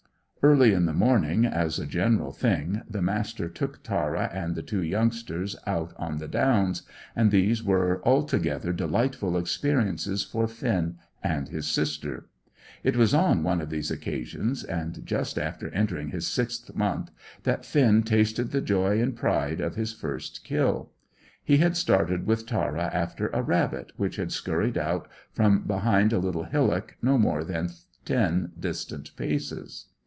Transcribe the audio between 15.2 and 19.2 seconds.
after entering his sixth month, that Finn tasted the joy and